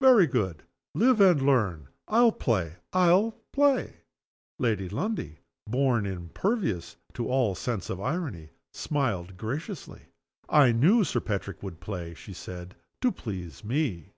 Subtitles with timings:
[0.00, 0.62] Very good.
[0.94, 1.88] Live and learn.
[2.06, 2.76] I'll play!
[2.92, 3.96] I'll play!"
[4.60, 10.02] Lady Lundie (born impervious to all sense of irony) smiled graciously.
[10.48, 14.12] "I knew Sir Patrick would play," she said, "to please me."